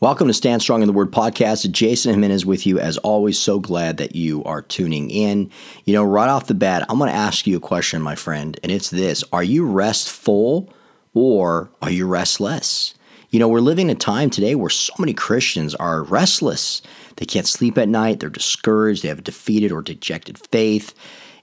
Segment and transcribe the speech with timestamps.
[0.00, 1.68] Welcome to Stand Strong in the Word podcast.
[1.72, 2.78] Jason Jimenez with you.
[2.78, 5.50] As always, so glad that you are tuning in.
[5.86, 8.60] You know, right off the bat, I'm going to ask you a question, my friend,
[8.62, 10.72] and it's this Are you restful
[11.14, 12.94] or are you restless?
[13.30, 16.80] You know, we're living a time today where so many Christians are restless.
[17.16, 20.94] They can't sleep at night, they're discouraged, they have a defeated or dejected faith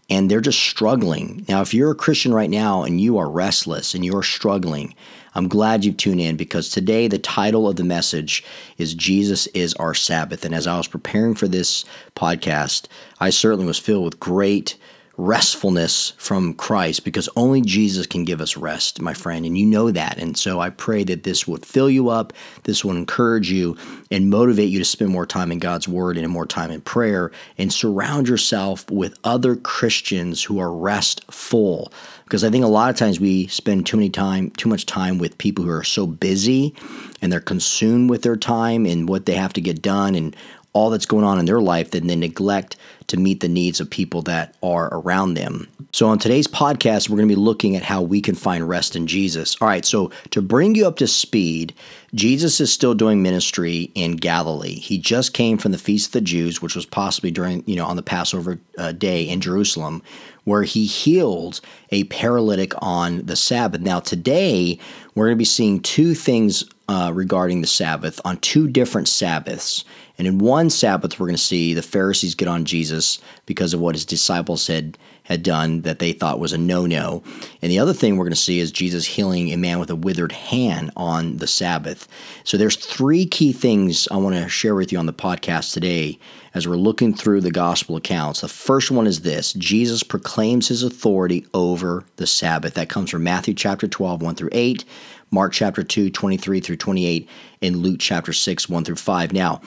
[0.09, 1.45] and they're just struggling.
[1.47, 4.93] Now, if you're a Christian right now and you are restless and you're struggling,
[5.33, 8.43] I'm glad you've tuned in because today the title of the message
[8.77, 10.45] is Jesus is our Sabbath.
[10.45, 11.83] And as I was preparing for this
[12.15, 12.87] podcast,
[13.19, 14.77] I certainly was filled with great
[15.17, 19.91] restfulness from Christ because only Jesus can give us rest, my friend, and you know
[19.91, 20.17] that.
[20.17, 23.77] And so I pray that this would fill you up, this will encourage you
[24.11, 27.31] and motivate you to spend more time in God's word and more time in prayer
[27.57, 31.91] and surround yourself with other Christians who are restful.
[32.25, 35.17] Because I think a lot of times we spend too many time too much time
[35.17, 36.75] with people who are so busy
[37.21, 40.35] and they're consumed with their time and what they have to get done and
[40.75, 42.75] all that's going on in their life that they neglect
[43.07, 45.67] to meet the needs of people that are around them.
[45.93, 48.95] So, on today's podcast, we're going to be looking at how we can find rest
[48.95, 49.55] in Jesus.
[49.61, 51.73] All right, so to bring you up to speed,
[52.13, 54.75] Jesus is still doing ministry in Galilee.
[54.75, 57.85] He just came from the Feast of the Jews, which was possibly during, you know,
[57.85, 60.03] on the Passover uh, day in Jerusalem,
[60.43, 63.79] where he healed a paralytic on the Sabbath.
[63.79, 64.77] Now, today,
[65.13, 69.83] we're going to be seeing two things uh, regarding the Sabbath on two different Sabbaths.
[70.17, 73.79] And in one Sabbath, we're going to see the Pharisees get on Jesus because of
[73.79, 77.23] what his disciples had had done that they thought was a no-no.
[77.61, 79.95] And the other thing we're going to see is Jesus healing a man with a
[79.95, 82.07] withered hand on the Sabbath.
[82.43, 86.19] So there's three key things I want to share with you on the podcast today
[86.53, 88.41] as we're looking through the gospel accounts.
[88.41, 92.75] The first one is this Jesus proclaims his authority over the Sabbath.
[92.75, 94.85] That comes from Matthew chapter 12, 1 through 8,
[95.31, 97.29] Mark chapter 2, 23 through 28,
[97.61, 99.33] and Luke chapter 6, 1 through 5.
[99.33, 99.61] Now,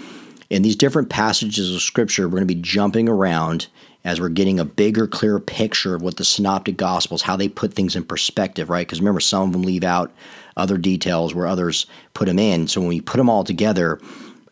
[0.50, 3.69] in these different passages of scripture, we're going to be jumping around
[4.04, 7.74] as we're getting a bigger, clearer picture of what the synoptic gospels, how they put
[7.74, 8.86] things in perspective, right?
[8.86, 10.12] Because remember, some of them leave out
[10.56, 12.69] other details where others put them in.
[12.69, 14.00] So when we put them all together,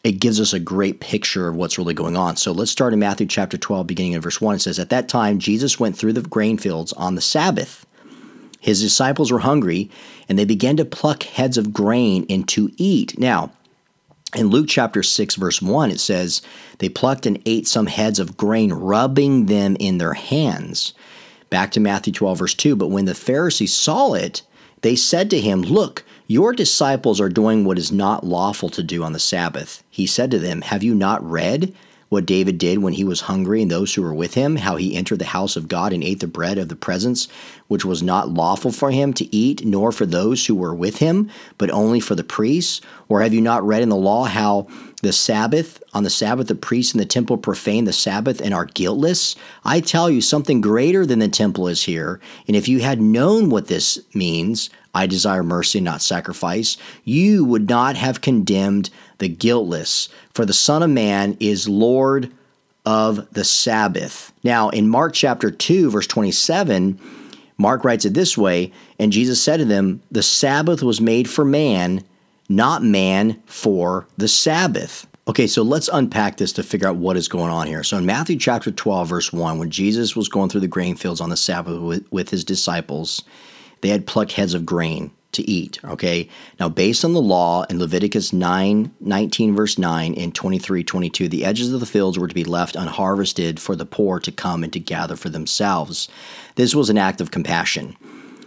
[0.04, 2.36] it gives us a great picture of what's really going on.
[2.36, 4.56] So let's start in Matthew chapter 12, beginning in verse 1.
[4.56, 7.86] It says, At that time, Jesus went through the grain fields on the Sabbath.
[8.66, 9.88] His disciples were hungry,
[10.28, 13.16] and they began to pluck heads of grain and to eat.
[13.16, 13.52] Now,
[14.34, 16.42] in Luke chapter 6, verse 1, it says,
[16.78, 20.94] They plucked and ate some heads of grain, rubbing them in their hands.
[21.48, 22.74] Back to Matthew 12, verse 2.
[22.74, 24.42] But when the Pharisees saw it,
[24.82, 29.04] they said to him, Look, your disciples are doing what is not lawful to do
[29.04, 29.84] on the Sabbath.
[29.90, 31.72] He said to them, Have you not read
[32.08, 34.94] what David did when he was hungry and those who were with him, how he
[34.94, 37.26] entered the house of God and ate the bread of the presence,
[37.68, 41.28] which was not lawful for him to eat, nor for those who were with him,
[41.58, 42.80] but only for the priests?
[43.08, 44.68] Or have you not read in the law how
[45.02, 48.66] the Sabbath, on the Sabbath, the priests in the temple profane the Sabbath and are
[48.66, 49.34] guiltless?
[49.64, 52.20] I tell you, something greater than the temple is here.
[52.46, 57.68] And if you had known what this means, I desire mercy, not sacrifice, you would
[57.68, 58.88] not have condemned
[59.18, 60.08] the guiltless.
[60.34, 62.32] For the Son of Man is Lord
[62.84, 64.32] of the Sabbath.
[64.44, 66.98] Now, in Mark chapter 2, verse 27,
[67.58, 71.44] Mark writes it this way And Jesus said to them, The Sabbath was made for
[71.44, 72.04] man,
[72.48, 75.06] not man for the Sabbath.
[75.28, 77.82] Okay, so let's unpack this to figure out what is going on here.
[77.82, 81.20] So in Matthew chapter 12, verse 1, when Jesus was going through the grain fields
[81.20, 83.24] on the Sabbath with, with his disciples,
[83.80, 85.78] they had plucked heads of grain to eat.
[85.84, 86.28] Okay.
[86.60, 91.44] Now, based on the law in Leviticus 9, 19, verse 9, and 23, 22, the
[91.44, 94.72] edges of the fields were to be left unharvested for the poor to come and
[94.72, 96.08] to gather for themselves.
[96.56, 97.96] This was an act of compassion.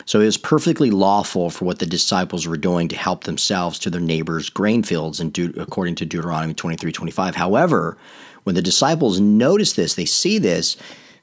[0.06, 3.92] So it was perfectly lawful for what the disciples were doing to help themselves to
[3.92, 7.36] their neighbors' grain fields, and De- according to Deuteronomy 23, 25.
[7.36, 7.96] However,
[8.44, 10.78] when the disciples notice this, they see this,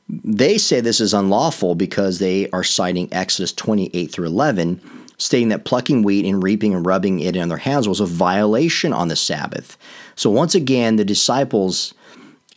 [0.09, 4.81] they say this is unlawful because they are citing Exodus 28 through 11,
[5.19, 8.93] stating that plucking wheat and reaping and rubbing it in their hands was a violation
[8.93, 9.77] on the Sabbath.
[10.15, 11.95] So once again, the disciples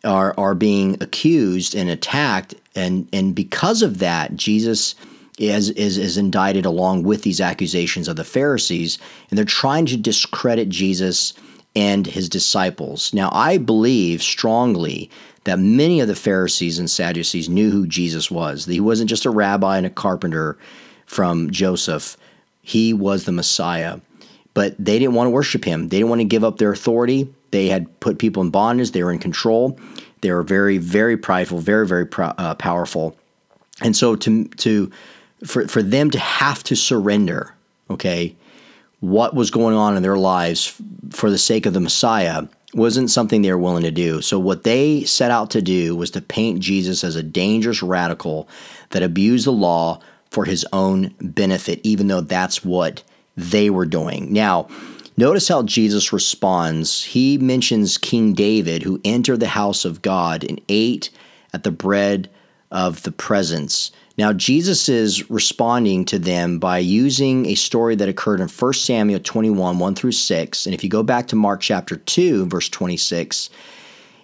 [0.04, 4.96] are are being accused and attacked, and and because of that, Jesus
[5.38, 8.98] is is is indicted along with these accusations of the Pharisees,
[9.30, 11.34] and they're trying to discredit Jesus
[11.76, 13.14] and his disciples.
[13.14, 15.10] Now, I believe strongly
[15.44, 18.66] that many of the Pharisees and Sadducees knew who Jesus was.
[18.66, 20.58] That he wasn't just a rabbi and a carpenter
[21.06, 22.18] from Joseph,
[22.70, 24.00] he was the Messiah.
[24.54, 27.34] But they didn't want to worship him, they didn't want to give up their authority.
[27.52, 29.80] They had put people in bondage, they were in control.
[30.22, 33.18] They were very, very prideful, very, very uh, powerful.
[33.82, 34.92] And so to, to
[35.46, 37.56] for, for them to have to surrender,
[37.90, 38.36] okay,
[39.00, 40.80] what was going on in their lives
[41.12, 44.22] for the sake of the Messiah wasn't something they were willing to do.
[44.22, 48.48] So, what they set out to do was to paint Jesus as a dangerous radical
[48.90, 53.04] that abused the law for his own benefit, even though that's what
[53.36, 54.32] they were doing.
[54.32, 54.68] Now,
[55.18, 57.04] notice how Jesus responds.
[57.04, 61.10] He mentions King David, who entered the house of God and ate
[61.54, 62.30] at the bread
[62.72, 63.92] of the presence.
[64.18, 69.22] Now, Jesus is responding to them by using a story that occurred in 1 Samuel
[69.22, 70.66] 21, 1 through 6.
[70.66, 73.50] And if you go back to Mark chapter 2, verse 26,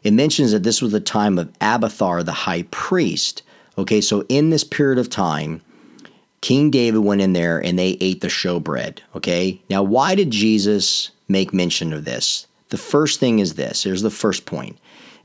[0.03, 3.41] it mentions that this was the time of Abiathar, the high priest.
[3.77, 5.61] Okay, so in this period of time,
[6.45, 8.99] King David went in there and they ate the showbread.
[9.15, 12.45] Okay, now why did Jesus make mention of this?
[12.69, 14.77] The first thing is this here's the first point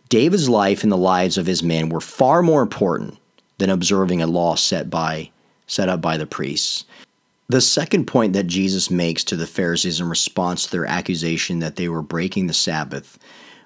[0.08, 3.19] David's life and the lives of his men were far more important
[3.58, 5.31] than observing a law set by
[5.67, 6.87] set up by the priests.
[7.50, 11.76] The second point that Jesus makes to the Pharisees in response to their accusation that
[11.76, 13.19] they were breaking the Sabbath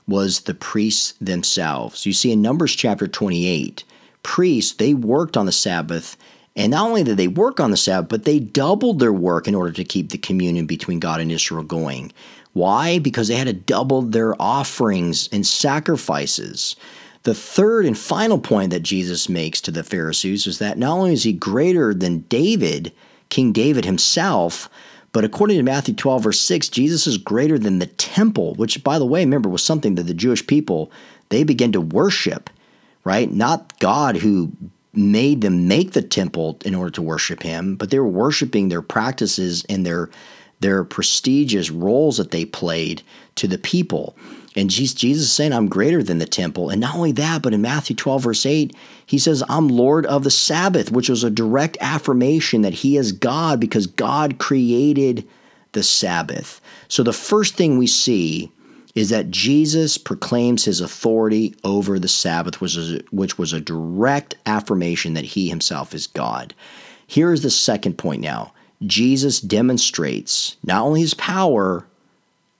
[0.09, 2.05] was the priests themselves.
[2.05, 3.85] You see in Numbers chapter 28,
[4.25, 6.17] priests they worked on the Sabbath
[6.57, 9.55] and not only did they work on the Sabbath, but they doubled their work in
[9.55, 12.13] order to keep the communion between God and Israel going.
[12.53, 13.01] Why?
[13.01, 16.77] Because they had to double their offerings and sacrifices.
[17.25, 21.13] The third and final point that Jesus makes to the Pharisees is that not only
[21.15, 22.93] is he greater than David,
[23.31, 24.69] King David himself,
[25.13, 28.99] but according to Matthew 12, verse 6, Jesus is greater than the temple, which, by
[28.99, 30.93] the way, remember, was something that the Jewish people,
[31.31, 32.51] they began to worship,
[33.05, 33.33] right?
[33.33, 34.53] Not God who
[34.97, 38.83] made them make the temple in order to worship him, but they were worshiping their
[38.83, 40.11] practices and their
[40.61, 43.03] their prestigious roles that they played
[43.35, 44.17] to the people.
[44.57, 46.71] And Jesus is saying, I'm greater than the temple.
[46.71, 48.75] And not only that, but in Matthew 12, verse 8,
[49.05, 53.13] he says, I'm Lord of the Sabbath, which was a direct affirmation that he is
[53.13, 55.29] God because God created
[55.73, 56.61] the Sabbath.
[56.89, 58.51] So the first thing we see
[58.95, 64.37] is that Jesus proclaims his authority over the Sabbath, which, is, which was a direct
[64.47, 66.55] affirmation that he himself is God.
[67.07, 68.53] Here is the second point now
[68.85, 71.87] Jesus demonstrates not only his power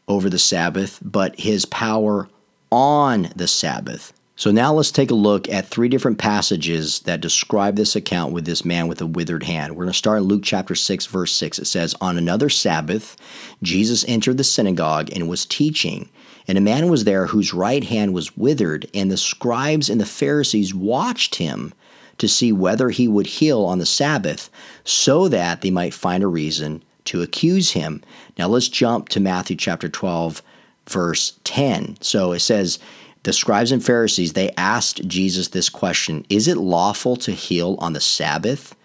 [0.09, 2.29] over the Sabbath, but his power
[2.71, 4.13] on the Sabbath.
[4.37, 8.47] So now let's take a look at three different passages that describe this account with
[8.47, 9.73] this man with a withered hand.
[9.73, 11.61] We're going to start in Luke chapter 6, verse 6.
[11.61, 13.17] It says, On another Sabbath,
[13.63, 16.09] Jesus entered the synagogue and was teaching.
[16.47, 20.07] And a man was there whose right hand was withered, and the scribes and the
[20.07, 21.73] Pharisees watched him
[22.19, 24.51] to see whether he would heal on the Sabbath,
[24.85, 28.03] so that they might find a reason to accuse him.
[28.39, 30.43] Now let's jump to Matthew chapter 12,
[30.87, 31.97] verse 10.
[32.01, 32.79] So it says,
[33.25, 37.95] the scribes and Pharisees, they asked Jesus this question Is it lawful to heal on
[37.95, 38.77] the Sabbath?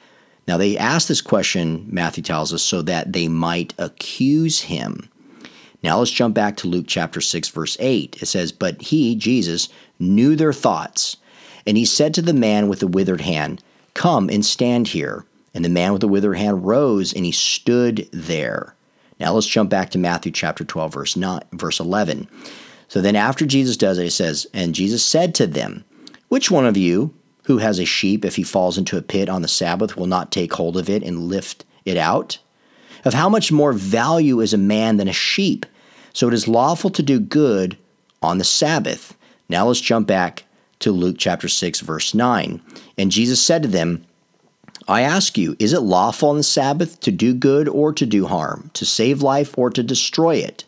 [0.47, 5.09] Now, they asked this question, Matthew tells us, so that they might accuse him.
[5.81, 8.21] Now, let's jump back to Luke chapter 6, verse 8.
[8.21, 11.17] It says, But he, Jesus, knew their thoughts,
[11.65, 15.25] and he said to the man with the withered hand, Come and stand here.
[15.53, 18.75] And the man with the withered hand rose and he stood there.
[19.19, 22.27] Now let's jump back to Matthew chapter 12, verse 9, verse 11.
[22.87, 25.83] So then after Jesus does it, it says, And Jesus said to them,
[26.29, 29.41] Which one of you who has a sheep, if he falls into a pit on
[29.41, 32.39] the Sabbath, will not take hold of it and lift it out?
[33.05, 35.65] Of how much more value is a man than a sheep?
[36.13, 37.77] So it is lawful to do good
[38.21, 39.15] on the Sabbath.
[39.47, 40.43] Now let's jump back
[40.79, 42.61] to Luke chapter 6, verse 9.
[42.97, 44.05] And Jesus said to them,
[44.87, 48.25] I ask you, is it lawful on the Sabbath to do good or to do
[48.25, 50.63] harm, to save life or to destroy it?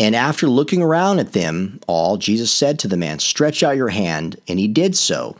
[0.00, 3.90] And after looking around at them all, Jesus said to the man, Stretch out your
[3.90, 4.40] hand.
[4.48, 5.36] And he did so.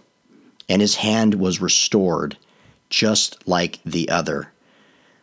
[0.69, 2.37] And his hand was restored,
[2.91, 4.53] just like the other.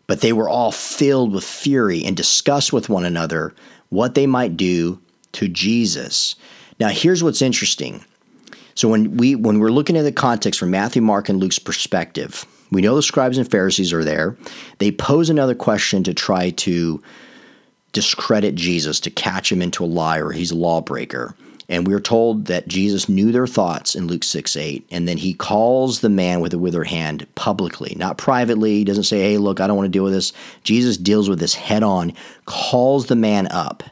[0.08, 3.54] But they were all filled with fury and discussed with one another
[3.90, 5.02] what they might do
[5.34, 6.36] to Jesus.
[6.80, 8.04] Now, here's what's interesting.
[8.76, 12.46] So when we when we're looking at the context from Matthew, Mark, and Luke's perspective,
[12.72, 14.38] we know the scribes and Pharisees are there.
[14.78, 17.02] They pose another question to try to
[17.94, 21.36] discredit Jesus, to catch him into a lie or he's a lawbreaker.
[21.70, 24.88] And we're told that Jesus knew their thoughts in Luke 6 8.
[24.90, 28.76] And then he calls the man with the withered hand publicly, not privately.
[28.76, 30.32] He doesn't say, hey, look, I don't want to deal with this.
[30.64, 32.14] Jesus deals with this head on,
[32.46, 33.84] calls the man up.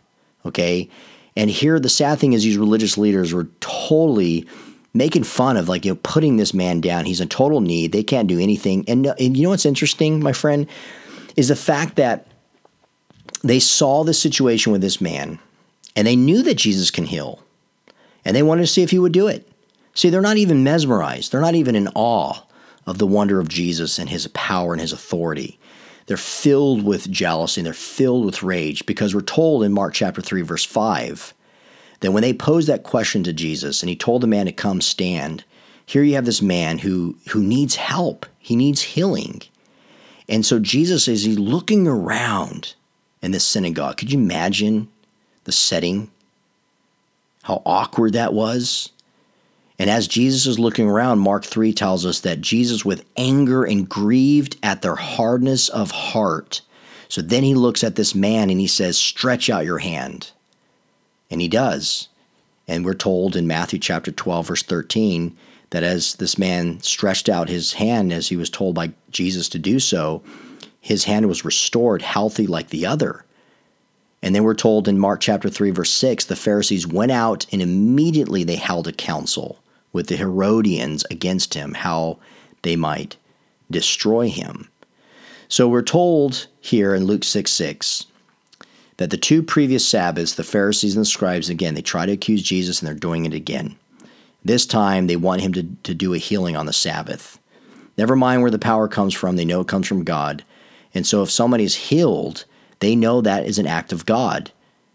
[0.45, 0.89] Okay.
[1.35, 4.47] And here, the sad thing is, these religious leaders were totally
[4.93, 7.03] making fun of, like, you know, putting this man down.
[7.03, 7.91] He's in total need.
[7.91, 8.85] They can't do anything.
[8.87, 10.67] And, and you know what's interesting, my friend,
[11.35, 12.27] is the fact that
[13.43, 15.39] they saw the situation with this man
[15.97, 17.43] and they knew that Jesus can heal
[18.25, 19.47] and they wanted to see if he would do it.
[19.93, 22.41] See, they're not even mesmerized, they're not even in awe
[22.85, 25.57] of the wonder of Jesus and his power and his authority.
[26.07, 30.21] They're filled with jealousy and they're filled with rage because we're told in Mark chapter
[30.21, 31.33] 3, verse 5,
[32.01, 34.81] that when they posed that question to Jesus and he told the man to come
[34.81, 35.43] stand,
[35.85, 39.41] here you have this man who, who needs help, he needs healing.
[40.27, 42.75] And so Jesus is he looking around
[43.21, 43.97] in this synagogue.
[43.97, 44.89] Could you imagine
[45.45, 46.11] the setting?
[47.45, 48.89] How awkward that was?
[49.77, 53.87] And as Jesus is looking around, Mark 3 tells us that Jesus, with anger and
[53.87, 56.61] grieved at their hardness of heart,
[57.07, 60.31] so then he looks at this man and he says, Stretch out your hand.
[61.29, 62.07] And he does.
[62.67, 65.37] And we're told in Matthew chapter 12, verse 13,
[65.69, 69.59] that as this man stretched out his hand as he was told by Jesus to
[69.59, 70.23] do so,
[70.81, 73.23] his hand was restored healthy like the other.
[74.25, 77.61] And then we're told in Mark chapter 3, verse 6, the Pharisees went out and
[77.61, 79.59] immediately they held a council
[79.93, 82.17] with the Herodians against him, how
[82.63, 83.17] they might
[83.69, 84.67] destroy him.
[85.47, 88.07] So we're told here in Luke 6 6
[88.97, 92.41] that the two previous Sabbaths, the Pharisees and the scribes, again, they try to accuse
[92.41, 93.75] Jesus and they're doing it again.
[94.43, 97.37] This time they want him to, to do a healing on the Sabbath.
[97.95, 100.43] Never mind where the power comes from, they know it comes from God.
[100.95, 102.45] And so if somebody is healed,
[102.79, 104.51] they know that is an act of God.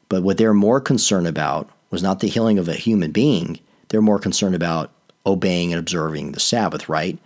[0.09, 3.59] But what they're more concerned about was not the healing of a human being,
[3.89, 4.93] they're more concerned about
[5.27, 7.19] obeying and observing the Sabbath, right?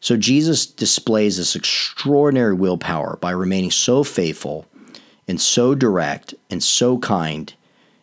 [0.00, 4.66] So Jesus displays this extraordinary willpower by remaining so faithful
[5.28, 7.54] and so direct and so kind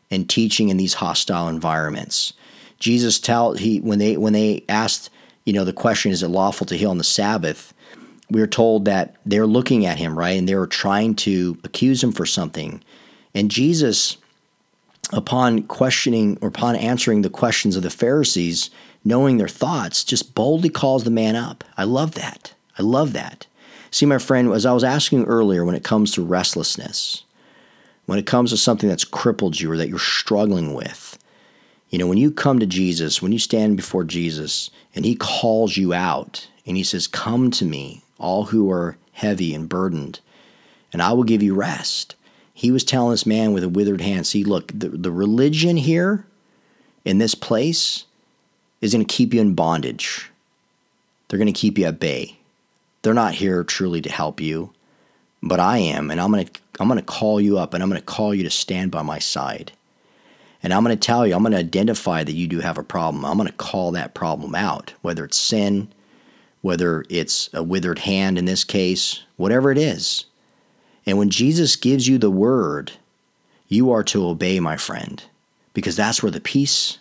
[0.09, 2.33] and teaching in these hostile environments.
[2.79, 5.09] Jesus tell he when they when they asked,
[5.45, 7.73] you know, the question is it lawful to heal on the Sabbath?
[8.31, 10.37] We are told that they're looking at him, right?
[10.37, 12.83] And they were trying to accuse him for something.
[13.33, 14.17] And Jesus
[15.11, 18.69] upon questioning or upon answering the questions of the Pharisees,
[19.03, 21.63] knowing their thoughts, just boldly calls the man up.
[21.77, 22.53] I love that.
[22.77, 23.47] I love that.
[23.91, 27.23] See, my friend, as I was asking earlier, when it comes to restlessness,
[28.05, 31.17] when it comes to something that's crippled you or that you're struggling with,
[31.89, 35.75] you know, when you come to Jesus, when you stand before Jesus and he calls
[35.75, 40.19] you out and he says, Come to me, all who are heavy and burdened,
[40.93, 42.15] and I will give you rest.
[42.53, 46.25] He was telling this man with a withered hand, see, look, the, the religion here
[47.05, 48.05] in this place
[48.81, 50.29] is going to keep you in bondage.
[51.27, 52.37] They're going to keep you at bay.
[53.01, 54.73] They're not here truly to help you,
[55.41, 57.89] but I am, and I'm going to I'm going to call you up and I'm
[57.89, 59.73] going to call you to stand by my side.
[60.63, 62.83] And I'm going to tell you, I'm going to identify that you do have a
[62.83, 63.25] problem.
[63.25, 65.91] I'm going to call that problem out, whether it's sin,
[66.61, 70.25] whether it's a withered hand in this case, whatever it is.
[71.05, 72.91] And when Jesus gives you the word,
[73.67, 75.23] you are to obey, my friend,
[75.73, 76.99] because that's where the peace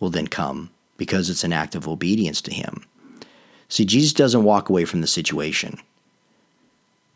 [0.00, 2.84] will then come, because it's an act of obedience to Him.
[3.68, 5.78] See, Jesus doesn't walk away from the situation.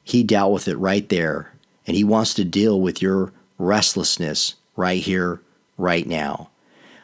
[0.04, 1.52] He dealt with it right there,
[1.86, 5.40] and He wants to deal with your restlessness right here,
[5.78, 6.50] right now.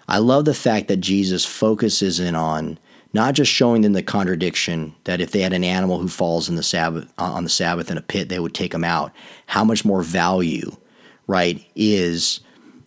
[0.06, 2.78] I love the fact that Jesus focuses in on
[3.12, 6.56] not just showing them the contradiction that if they had an animal who falls in
[6.56, 9.12] the Sabbath on the Sabbath in a pit, they would take him out.
[9.46, 10.76] How much more value,
[11.26, 12.40] right, is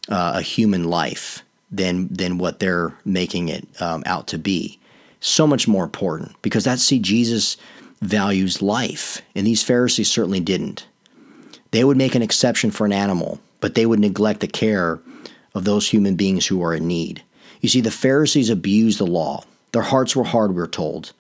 [0.10, 4.80] uh, a human life than than what they're making it um, out to be?
[5.20, 7.58] So much more important because that's see Jesus
[8.02, 10.88] values life, and these Pharisees certainly didn't.
[11.72, 15.00] They would make an exception for an animal, but they would neglect the care
[15.54, 17.24] of those human beings who are in need.
[17.62, 19.44] You see, the Pharisees abused the law.
[19.72, 21.14] Their hearts were hard, we're told.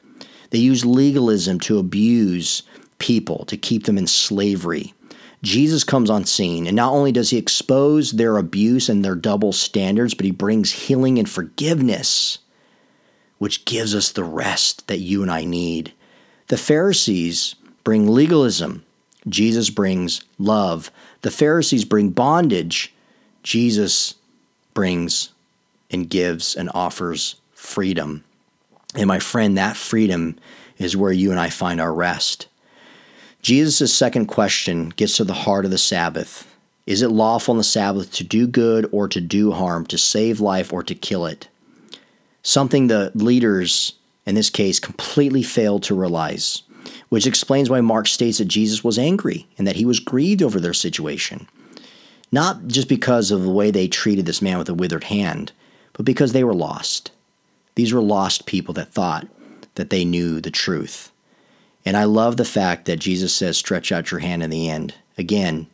[0.50, 2.64] They used legalism to abuse
[3.00, 4.94] people, to keep them in slavery.
[5.42, 9.54] Jesus comes on scene, and not only does he expose their abuse and their double
[9.54, 12.38] standards, but he brings healing and forgiveness,
[13.40, 15.94] which gives us the rest that you and I need.
[16.48, 18.86] The Pharisees bring legalism,
[19.28, 20.92] Jesus brings love.
[21.22, 22.94] The Pharisees bring bondage,
[23.42, 24.16] Jesus
[24.74, 25.30] brings
[25.90, 28.24] and gives and offers freedom.
[28.96, 30.38] And my friend, that freedom
[30.78, 32.48] is where you and I find our rest.
[33.42, 36.48] Jesus' second question gets to the heart of the Sabbath.
[36.86, 40.40] Is it lawful on the Sabbath to do good or to do harm, to save
[40.40, 41.48] life or to kill it?
[42.44, 43.94] Something the leaders,
[44.26, 46.64] in this case, completely failed to realize,
[47.10, 50.60] which explains why Mark states that Jesus was angry and that he was grieved over
[50.60, 51.48] their situation.
[52.32, 55.52] Not just because of the way they treated this man with a withered hand,
[55.94, 57.12] but because they were lost.
[57.76, 59.28] These were lost people that thought
[59.76, 61.12] that they knew the truth.
[61.86, 64.94] And I love the fact that Jesus says, stretch out your hand in the end.
[65.18, 65.68] Again,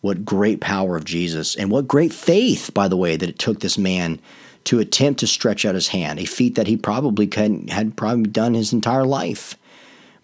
[0.00, 3.60] what great power of Jesus, and what great faith, by the way, that it took
[3.60, 4.20] this man
[4.64, 7.28] to attempt to stretch out his hand, a feat that he probably
[7.70, 9.56] had probably done his entire life.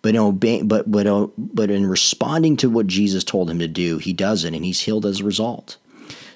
[0.03, 3.67] But in obeying, but but uh, but in responding to what Jesus told him to
[3.67, 5.79] do, he does it, and he's healed as a result.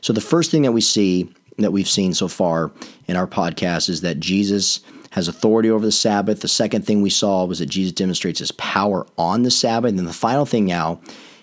[0.01, 2.71] So the first thing that we see that we've seen so far
[3.07, 4.81] in our podcast is that Jesus
[5.11, 6.41] has authority over the Sabbath.
[6.41, 9.91] The second thing we saw was that Jesus demonstrates his power on the Sabbath.
[9.91, 11.01] And then the final thing now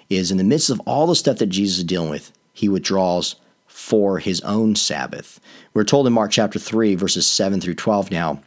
[0.09, 3.35] is in the midst of all the stuff that Jesus is dealing with, he withdraws
[3.67, 5.39] for his own Sabbath.
[5.73, 8.41] We're told in Mark chapter 3, verses 7 through 12 now.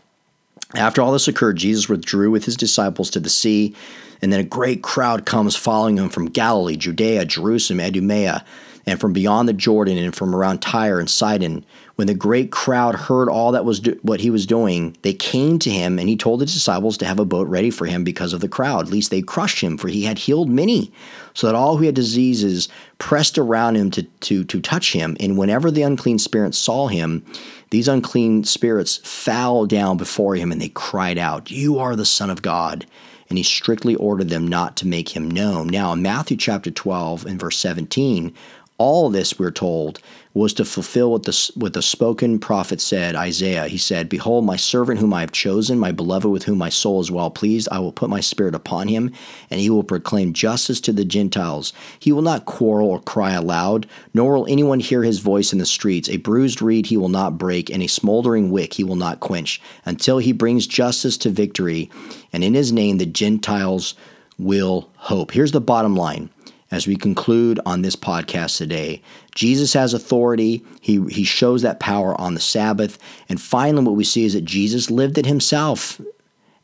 [0.74, 3.74] After all this occurred, Jesus withdrew with his disciples to the sea,
[4.22, 8.44] and then a great crowd comes following him from Galilee, Judea, Jerusalem, Idumea
[8.90, 11.64] and from beyond the Jordan and from around Tyre and Sidon.
[11.94, 15.60] When the great crowd heard all that was do- what he was doing, they came
[15.60, 18.32] to him, and he told the disciples to have a boat ready for him because
[18.32, 20.92] of the crowd, lest they crush him, for he had healed many,
[21.34, 22.68] so that all who had diseases
[22.98, 25.16] pressed around him to, to, to touch him.
[25.20, 27.24] And whenever the unclean spirits saw him,
[27.70, 32.28] these unclean spirits fell down before him, and they cried out, You are the Son
[32.28, 32.86] of God
[33.30, 35.68] and he strictly ordered them not to make him known.
[35.68, 38.34] Now, in Matthew chapter 12 and verse 17,
[38.80, 40.00] all this, we're told,
[40.32, 43.68] was to fulfill what the, what the spoken prophet said, Isaiah.
[43.68, 46.98] He said, Behold, my servant whom I have chosen, my beloved with whom my soul
[46.98, 47.68] is well pleased.
[47.70, 49.12] I will put my spirit upon him,
[49.50, 51.74] and he will proclaim justice to the Gentiles.
[51.98, 55.66] He will not quarrel or cry aloud, nor will anyone hear his voice in the
[55.66, 56.08] streets.
[56.08, 59.60] A bruised reed he will not break, and a smoldering wick he will not quench,
[59.84, 61.90] until he brings justice to victory.
[62.32, 63.94] And in his name the Gentiles
[64.38, 65.32] will hope.
[65.32, 66.30] Here's the bottom line
[66.70, 69.02] as we conclude on this podcast today.
[69.34, 70.64] Jesus has authority.
[70.80, 72.98] He, he shows that power on the Sabbath.
[73.28, 76.00] And finally, what we see is that Jesus lived it himself.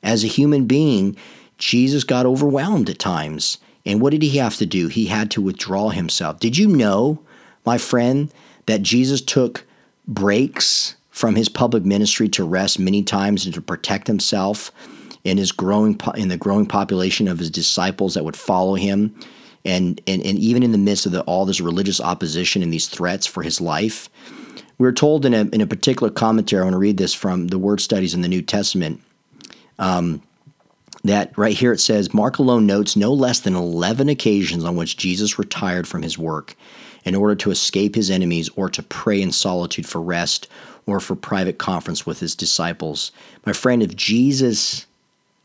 [0.03, 1.17] As a human being,
[1.59, 3.59] Jesus got overwhelmed at times.
[3.85, 4.89] And what did he have to do?
[4.89, 6.39] He had to withdraw himself.
[6.39, 7.21] Did you know,
[7.65, 8.33] my friend,
[8.67, 9.65] that Jesus took
[10.07, 14.71] breaks from his public ministry to rest many times and to protect himself
[15.25, 19.19] in his growing in the growing population of his disciples that would follow him?
[19.67, 22.89] And, and, and even in the midst of the, all this religious opposition and these
[22.89, 24.09] threats for his life,
[24.79, 27.49] we are told in a, in a particular commentary, I want to read this from
[27.49, 29.03] the word studies in the New Testament,
[29.79, 30.23] um,
[31.05, 34.97] that right here it says Mark alone notes no less than 11 occasions on which
[34.97, 36.57] Jesus retired from his work
[37.05, 40.49] in order to escape his enemies or to pray in solitude for rest
[40.87, 43.13] or for private conference with his disciples.
[43.45, 44.87] My friend, if Jesus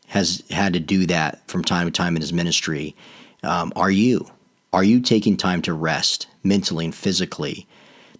[0.07, 2.95] has had to do that from time to time in his ministry,
[3.43, 4.27] um, are you?
[4.73, 7.67] Are you taking time to rest mentally and physically?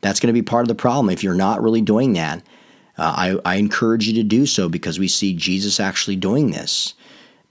[0.02, 1.10] That's going to be part of the problem.
[1.10, 2.44] If you're not really doing that,
[2.98, 6.94] uh, I, I encourage you to do so because we see Jesus actually doing this.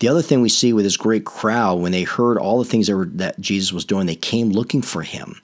[0.01, 2.87] The other thing we see with this great crowd, when they heard all the things
[2.87, 5.41] that, were, that Jesus was doing, they came looking for him.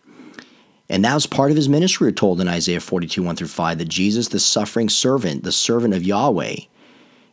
[0.89, 3.79] And that was part of his ministry, we're told in Isaiah 42, 1 through 5,
[3.79, 6.57] that Jesus, the suffering servant, the servant of Yahweh,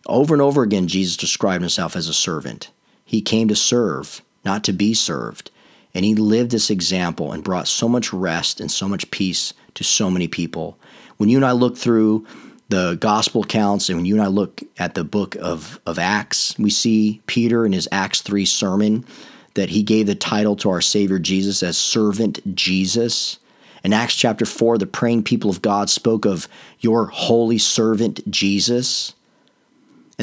[0.08, 2.72] over and over again, Jesus described himself as a servant.
[3.06, 5.52] He came to serve not to be served.
[5.94, 9.84] And he lived this example and brought so much rest and so much peace to
[9.84, 10.78] so many people.
[11.18, 12.26] When you and I look through
[12.70, 16.58] the gospel accounts and when you and I look at the book of, of Acts,
[16.58, 19.06] we see Peter in his Acts 3 sermon
[19.54, 23.38] that he gave the title to our Savior Jesus as Servant Jesus.
[23.84, 26.48] In Acts chapter 4, the praying people of God spoke of
[26.80, 29.14] your holy servant Jesus.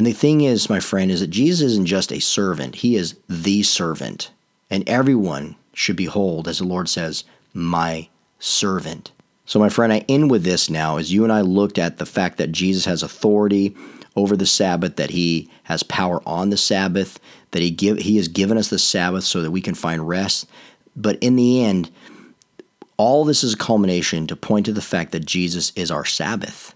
[0.00, 3.16] And the thing is, my friend, is that Jesus isn't just a servant, he is
[3.28, 4.30] the servant.
[4.70, 8.08] And everyone should behold, as the Lord says, my
[8.38, 9.12] servant.
[9.44, 12.06] So, my friend, I end with this now as you and I looked at the
[12.06, 13.76] fact that Jesus has authority
[14.16, 18.28] over the Sabbath, that he has power on the Sabbath, that he give he has
[18.28, 20.48] given us the Sabbath so that we can find rest.
[20.96, 21.90] But in the end,
[22.96, 26.74] all this is a culmination to point to the fact that Jesus is our Sabbath,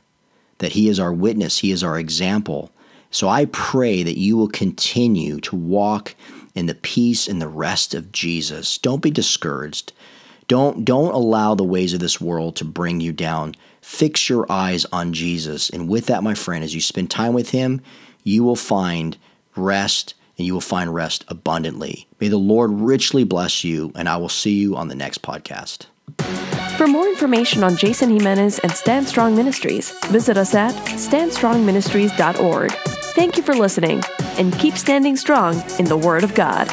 [0.59, 2.71] that he is our witness, he is our example,
[3.15, 6.17] so I pray that you will continue to walk
[6.57, 8.77] in the peace and the rest of Jesus.
[8.77, 9.93] Don't be discouraged.
[10.49, 13.55] Don't don't allow the ways of this world to bring you down.
[13.81, 15.71] Fix your eyes on Jesus.
[15.71, 17.81] And with that, my friend, as you spend time with him,
[18.25, 19.17] you will find
[19.55, 22.09] rest and you will find rest abundantly.
[22.19, 25.87] May the Lord richly bless you, and I will see you on the next podcast.
[26.77, 33.04] For more information on Jason Jimenez and Stand Strong Ministries, visit us at standstrongministries.org.
[33.15, 34.03] Thank you for listening,
[34.39, 36.67] and keep standing strong in the Word of God.